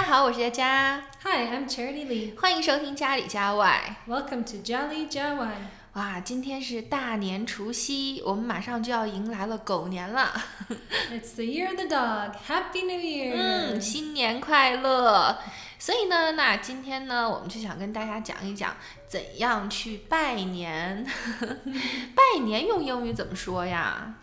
[0.00, 2.40] 大家好，我是佳佳，Hi, I'm Charity Lee.
[2.40, 3.96] 欢迎收听家里家外。
[4.08, 5.50] Welcome to Jolly Jawai.
[5.92, 10.32] 哇，今天是大年除夕，我们马上就要迎来了狗年了。
[11.12, 12.32] It's the year of the dog.
[12.48, 13.34] Happy New Year!
[13.36, 15.36] 嗯，新年快乐！
[15.78, 18.74] 所以呢，那今天呢，我们就想跟大家讲一讲
[19.06, 21.06] 怎样去拜年。
[22.16, 24.14] 拜年用英语怎么说呀？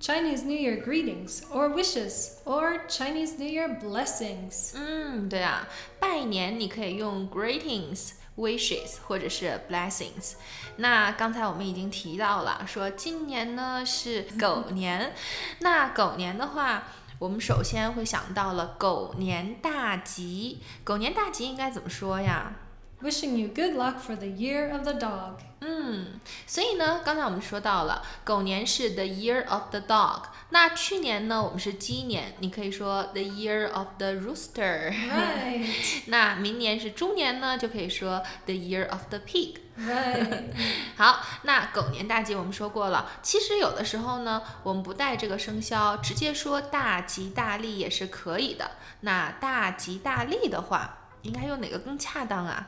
[0.00, 4.72] Chinese New Year greetings, or wishes, or Chinese New Year blessings.
[4.74, 8.12] 嗯，对啊，拜年你可以用 greetings。
[8.38, 10.34] wishes 或者是 blessings，
[10.76, 15.12] 那刚才我们已经提到了，说今年呢是狗年，
[15.58, 16.84] 那狗年的话，
[17.18, 20.60] 我们首先会想到了狗年大吉。
[20.84, 22.54] 狗年大吉应该怎么说呀？
[23.00, 25.34] Wishing you good luck for the year of the dog.
[25.60, 26.18] 嗯，
[26.48, 34.90] 所以呢，刚才我们说到了狗年是 the year of the dog，那去年呢我们是鸡年，你可以说 the year of the rooster。
[34.90, 35.66] Right,
[36.06, 39.58] 那明年是猪年呢，就可以说 the year of the pig。
[39.78, 40.52] right.
[40.96, 48.72] 好，那狗年大吉我们说过了，其实有的时候呢，我们不带这个生肖，直接说大吉大利也是可以的。
[49.02, 52.66] 那大吉大利的话，应该用哪个更恰当啊？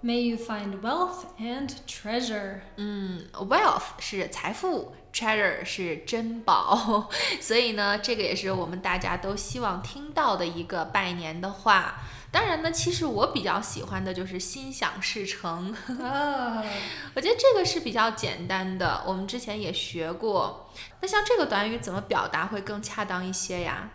[0.00, 2.60] May you find wealth and treasure.
[2.76, 7.10] 嗯，wealth 是财富，treasure 是珍宝，
[7.42, 11.96] 所以呢，这个也是我们大家都希望听到的一个拜年的话。
[12.30, 15.74] 当然呢，其实我比较喜欢的就是心想事成。
[15.88, 16.62] Ah,
[17.16, 20.70] 我觉得这个是比较简单的，我们之前也学过。
[21.00, 23.90] 那像这个短语怎么表达会更恰当一些呀？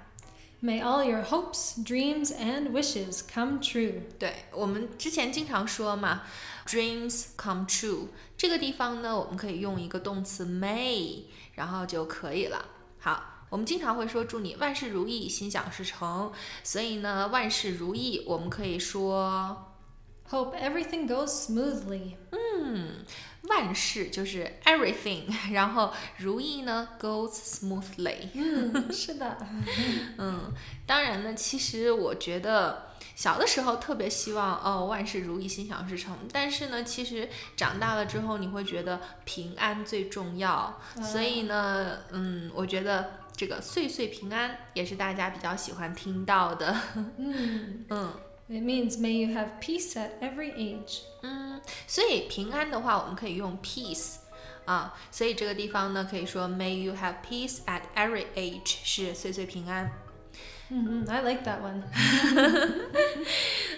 [0.62, 4.03] may all your hopes, dreams, and wishes come true.
[4.19, 6.23] 对我们之前经常说嘛，
[6.67, 8.09] dreams come true。
[8.37, 11.25] 这个地方呢，我们可以用一个动词 may，
[11.55, 12.65] 然后就可以了。
[12.99, 16.33] 好，我们经常会说祝你万事如意，心想事成。
[16.62, 19.75] 所以呢，万事如意，我们可以说
[20.31, 22.16] Hope everything goes smoothly.
[22.33, 23.05] 嗯，
[23.50, 28.30] 万事就是 everything，然后如意呢 goes smoothly。
[28.34, 29.38] 嗯，是的。
[30.18, 30.52] 嗯，
[30.86, 36.18] 当然呢，其实我觉得小的时候特别希望哦万事如意，心想事成。
[36.32, 37.28] 但是呢，其实
[37.58, 40.80] 长大了之后，你会觉得平安最重要。
[41.02, 46.76] 所以呢，嗯，我觉得这个岁岁平安也是大家比较喜欢听到的。
[47.18, 48.14] 嗯 嗯
[48.49, 51.03] It means may you have peace at every age.
[51.22, 54.16] 嗯，所以平安的话，我们可以用 peace。
[54.65, 59.91] 啊，所以这个地方呢，可以说 May you have peace at every age，是岁岁平安。
[60.71, 61.83] hmm I like that one.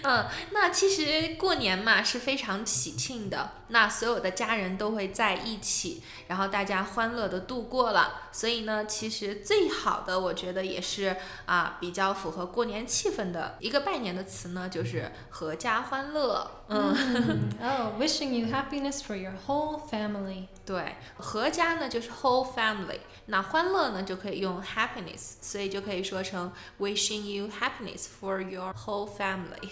[0.08, 8.22] 嗯，那其实过年嘛是非常喜庆的，那所有的家人都会在一起，然后大家欢乐的度过了。
[8.30, 16.48] 所以呢，其实最好的我觉得也是啊，比较符合过年气氛的一个拜年的词呢，就是阖家欢乐。
[16.68, 20.46] 嗯，Oh, wishing you happiness for your whole family.
[20.66, 29.70] 对，合家呢就是 whole family，那欢乐呢就可以用 happiness，所以就可以说成 wishing you happiness for your whole family。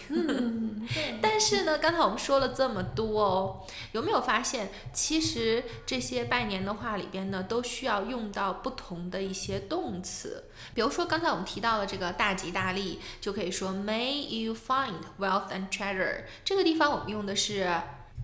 [1.21, 10.45] 但是呢，刚才我们说了这么多哦，有没有发现，其实这些拜年的话里边呢，都需要用到不同的一些动词。
[10.75, 16.23] 比如说，刚才我们提到了这个大吉大利，就可以说 May you find wealth and treasure。
[16.45, 17.69] 这个地方我们用的是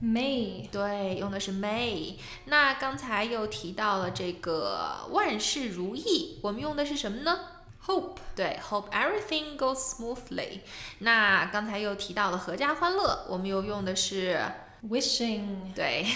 [0.03, 0.69] May.
[0.71, 2.15] 对，用的是 may。
[2.47, 7.39] 那刚才又提到了这个万事如意，我们用的是什么呢
[7.87, 8.17] ？Hope.
[8.35, 10.61] 对，hope everything goes smoothly。
[11.01, 14.41] 那刚才又提到了阖家欢乐，我们又用的是
[14.89, 15.75] Wishing.
[15.75, 16.07] 对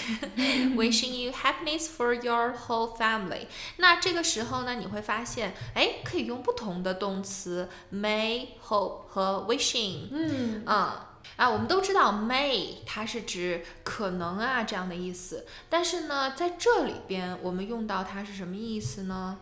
[0.75, 3.47] ，wishing you happiness for your whole family。
[3.77, 10.09] 那这个时候呢，你会发现，哎，可以用不同的动词 may、hope 和 wishing。
[10.09, 10.63] Hmm.
[10.65, 10.97] 嗯
[11.37, 19.39] 啊，我们都知道 may 它是指可能啊这样的意思，但是呢，在这里边我们用到它是什么意思呢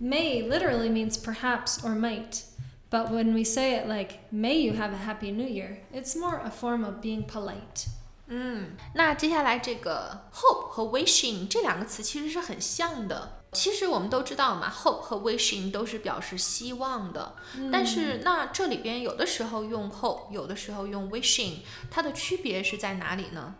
[0.00, 2.42] ？May literally means perhaps or might.
[2.90, 6.40] But when we say it like, may you have a happy new year, it's more
[6.42, 7.88] a form of being polite.
[8.28, 13.37] 嗯，那接下来这个 hope 和 wishing 这两个词其实是很像的。
[13.51, 17.35] 其实我们都知道嘛，hope 和 wishing 都是表示希望的，
[17.71, 21.57] 但是那这里边有的时候用 hope，有的时候用 wishing，
[21.91, 23.53] 它的区别是在哪里呢？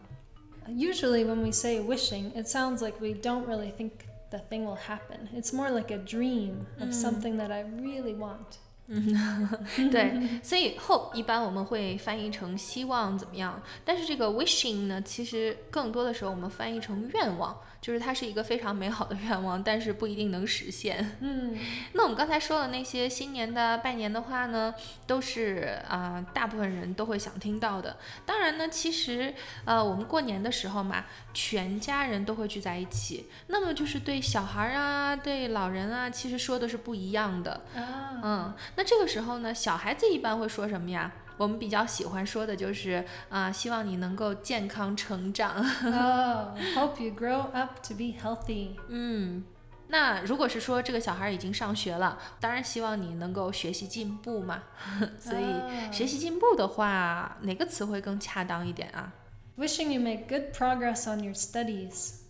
[0.67, 3.91] Usually, when we say wishing, it sounds like we don't really think
[4.31, 5.27] the thing will happen.
[5.35, 8.57] It's more like a dream of something that I really want.
[8.87, 17.55] 嗯，对，所以 hope 一般我们会翻译成希望怎么样，但是这个 wishing 呢，其实更多的时候我们翻译成愿望。
[17.80, 21.16] 就是它是一个非常美好的愿望，但是不一定能实现。
[21.20, 21.56] 嗯，
[21.92, 24.74] 那我们刚才说的那些新年的拜年的话呢，
[25.06, 27.96] 都是啊，大部分人都会想听到的。
[28.26, 29.32] 当然呢，其实
[29.64, 37.62] 呃，我们过年的时候嘛，全家人都会聚在一起，那么就是对小孩啊，对老人啊，其实说的是不一样的。
[37.74, 41.12] 啊，嗯，那这个时候呢，小孩子一般会说什么呀？
[41.38, 45.54] 我们比较喜欢说的就是啊，希望你能够健康成长。
[45.84, 48.72] 哦，Hope you grow up to be healthy。
[48.88, 49.44] 嗯，
[49.86, 54.64] 那如果是说这个小孩已经上学了，当然希望你能够学习进步嘛。
[55.18, 59.12] 所以学习进步的话，哪个词汇更恰当一点啊
[59.56, 62.22] ？Wishing you make good progress on your studies。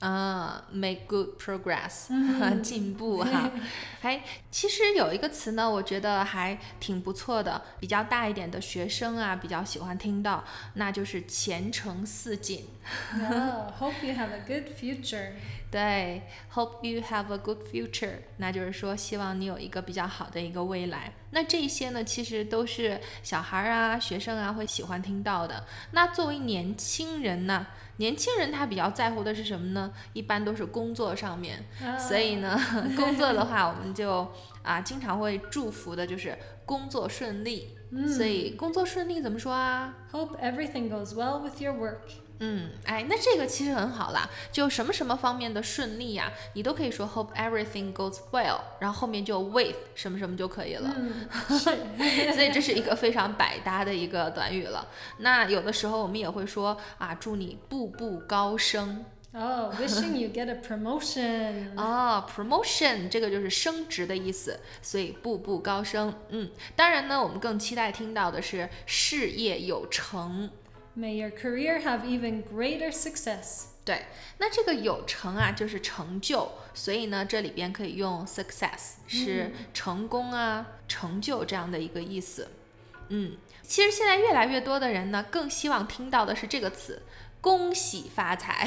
[0.00, 2.08] 啊，make good progress，
[2.60, 3.50] 进步 哈。
[4.02, 10.44] 哎其实有一个词呢，我觉得还挺不错的，比较大一点的学生啊，比较喜欢听到，
[10.74, 12.66] 那就是前程似锦。
[13.78, 15.32] Hope you have a good future。
[15.70, 16.22] 对
[16.54, 21.12] ，Hope you have a good future，那就是说希望你有一个比较好的一个未来。
[21.30, 25.64] 那这些呢，其实都是小孩儿啊、学生啊会喜欢听到的。
[25.92, 27.66] 那作为年轻人呢？
[27.98, 29.90] 年轻人他比较在乎的是什么呢？
[30.12, 31.64] 一般都是工作上面，
[31.98, 32.58] 所以呢，
[32.96, 34.30] 工作的话，我们就
[34.62, 37.74] 啊经常会祝福的就是工作顺利。
[38.14, 42.00] 所以工作顺利怎么说啊？Hope everything goes well with your work.
[42.38, 50.94] 嗯，哎，那这个其实很好啦，就什么什么方面的顺利呀，你都可以说 hope everything goes well，然后后面就 with 什么什么就可以了。
[50.96, 51.26] 嗯，
[52.34, 54.88] 所以这是一个非常百搭的一个短语了。
[55.18, 59.04] 那有的时候我们也会说啊，祝你步步高升。
[59.32, 61.76] 哦，wishing you get a promotion。
[61.76, 66.14] 哦，promotion 这个就是升职的意思，所以步步高升。
[66.30, 70.50] 嗯，当然呢，我们更期待听到的是事业有成。
[70.98, 73.66] May your career have even greater success。
[73.84, 74.06] 对，
[74.38, 82.48] 那这个有成啊，就是成就，所以呢，这里边可以用 success，是成功啊、成就这样的一个意思。
[83.10, 87.02] 嗯，其实现在越来越多的人呢，更希望听到的是这个词
[87.40, 88.66] “恭喜发财”。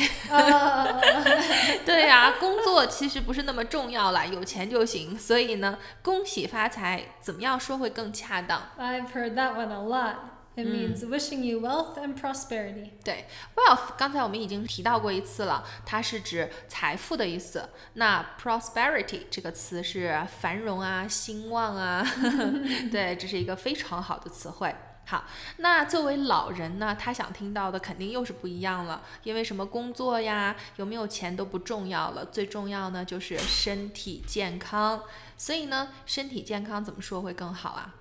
[1.84, 5.20] 对呀，工作其实不是那么重要了，有钱就行。
[5.20, 10.16] 所以呢，恭喜发财怎么样说会更恰当？I've heard that one a lot.
[10.60, 12.90] It means wishing you wealth and prosperity.
[13.04, 13.26] 对
[13.56, 17.70] ，wealth 刚才我们已经提到过一次了，它是指财富的意思。
[17.94, 22.06] 那 prosperity 这个词是繁荣啊、兴旺啊。
[22.92, 24.76] 对，这是一个非常好的词汇。
[25.06, 25.24] 好，
[25.58, 35.02] 那作为老人呢，他想听到的肯定又是不一样了，因为什么工作呀、有没有钱都不重要了，最重要呢就是身体健康。
[35.38, 37.96] 所以呢，身体健康怎么说会更好啊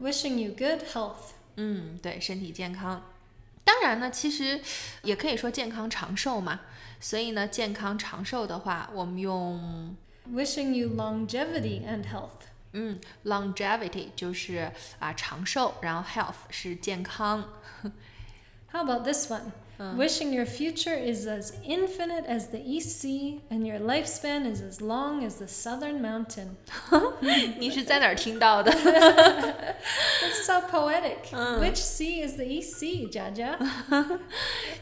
[0.00, 1.34] ？Wishing you good health.
[1.56, 3.02] 嗯，对，身体健康。
[3.64, 4.60] 当然呢，其实
[5.02, 6.60] 也可以说健康长寿嘛。
[7.00, 9.96] 所以呢，健康长寿的话，我们用
[10.30, 12.46] wishing you longevity and health。
[12.72, 17.48] 嗯，longevity 就是啊长寿，然后 health 是健康。
[18.70, 19.52] How about this one?
[19.79, 24.79] Wishing your future is as infinite as the East Sea and your lifespan is as
[24.79, 26.55] long as the southern mountain.
[27.59, 28.71] 你是在哪儿听到的？
[28.71, 31.27] It's so poetic.
[31.59, 33.59] Which sea is the East Sea, 佳佳？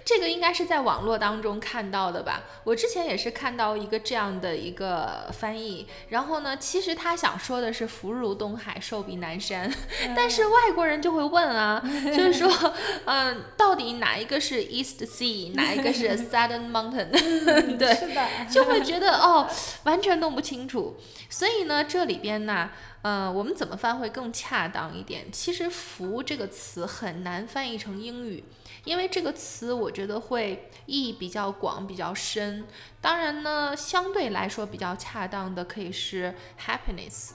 [0.05, 2.43] 这个应该是在网络当中看到的吧？
[2.63, 9.73] 我之前也是看到一个这样的一个翻译，然后呢，其实他想说的是福如东海，寿比南山，
[10.15, 12.73] 但是外国人就会问啊，就是说，
[13.05, 17.10] 嗯，到底哪一个是 East？Sea 哪一个是 Southern Mountain？
[17.76, 19.48] 对，是的就会觉得哦，
[19.84, 20.96] 完全弄不清楚。
[21.28, 22.70] 所以呢，这里边呢，
[23.02, 25.30] 呃，我们怎么翻会更恰当一点？
[25.30, 28.42] 其实“福”这个词很难翻译成英语，
[28.84, 32.66] 因为这个词我觉得会意义比较广、比较深。
[33.00, 36.34] 当然呢，相对来说比较恰当的可以是
[36.66, 37.32] happiness。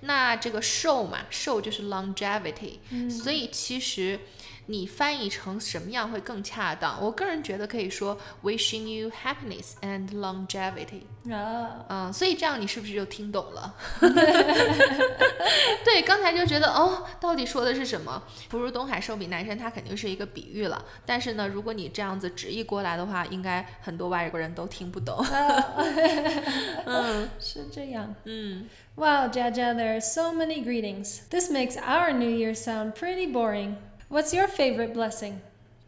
[0.00, 2.78] 那这个寿嘛，寿就是 longevity，
[3.10, 4.20] 所以其实。
[4.67, 7.01] 你翻译成什么样会更恰当？
[7.01, 11.03] 我个人觉得可以说 wishing you happiness and longevity。
[11.31, 13.75] 啊，嗯，所以这样你是不是就听懂了？
[15.83, 18.21] 对，刚才就觉得哦，到底说的是什么？
[18.49, 20.83] 福如东海，寿比南山，它肯定是一个比喻了。
[21.05, 25.17] 但是呢，如果你这样子直译过来的话，应该很多外国人都听不懂。
[26.85, 28.15] 嗯，是这样。
[28.25, 28.67] 嗯。
[28.95, 31.21] Wow, Jaja, there are so many greetings.
[31.29, 33.77] This makes our New Year sound pretty boring.
[34.09, 35.35] What's your favorite blessing?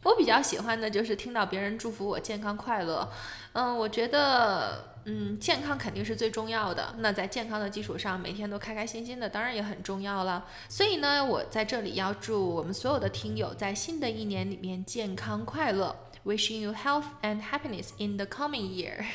[0.04, 3.08] 我比较喜欢的就是听到别人祝福我健康快乐。
[3.54, 6.96] 嗯，我觉得 嗯，健康肯定是最重要的。
[7.00, 10.46] 那在健康的基础上，每天都开开心心的，当然也很重要了。
[10.68, 19.06] 所以呢，我在这里要祝我们所有的听友在新的一年里面健康快乐，wishing you health and happiness in the coming year。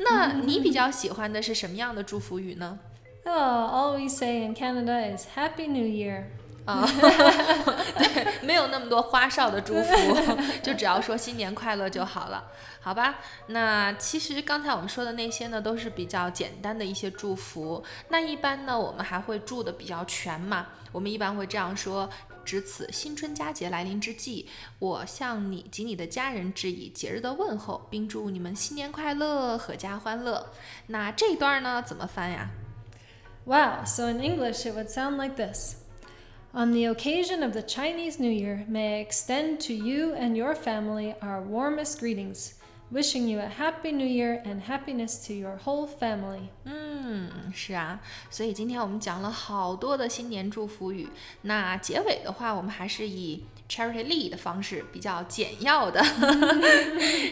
[0.00, 2.78] 那你比较喜欢的是什么样的祝福语呢？
[3.24, 6.24] Oh, all we say in Canada is Happy New Year.
[6.67, 6.85] 啊，
[7.97, 10.17] 对，没有那么多花哨的祝福，
[10.61, 12.43] 就只要说新年快乐就好了，
[12.81, 13.19] 好吧？
[13.47, 17.81] 那其实刚才我们说的那些呢，都是比较简单的一些祝福。
[18.09, 20.67] 那一般呢，我们还会祝的比较全嘛。
[20.91, 22.09] 我们一般会这样说：
[22.43, 30.47] 值此新春佳节来临之际，我向你及你的家人致以节日的问候，并祝你们新年快乐，阖家欢乐。
[30.87, 32.49] 那这一段呢，怎么翻呀
[33.45, 35.86] ？Wow, so in English it would sound like this.
[36.53, 40.55] On the occasion of the Chinese New Year, may I extend to you and your
[40.55, 42.55] family our warmest greetings,
[42.92, 46.48] wishing you a happy new year and happiness to your whole family.
[46.64, 51.08] 嗯，是啊，所以今天我们讲了好多的新年祝福语。
[51.42, 56.04] 那结尾的话，我们还是以 Charity Lee 的方式，比较简要的，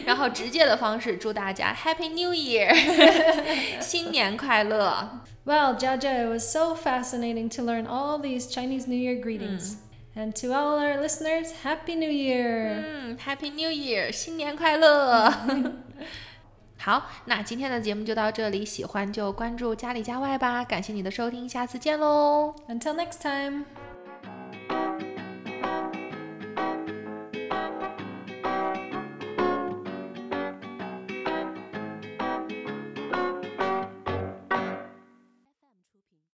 [0.05, 5.21] 然后直接的方式，祝大家 Happy New Year，新年快乐。
[5.45, 9.75] Well, Jaja, it was so fascinating to learn all these Chinese New Year greetings.
[10.15, 12.83] And to all our listeners, Happy New Year!
[12.83, 15.31] 嗯，Happy New Year，新年快乐。
[16.77, 20.63] 好，那今天的节目就到这里，喜欢就关注家里家外吧。
[20.63, 22.53] 感谢你的收听，下次见喽。
[22.67, 23.84] Until next time!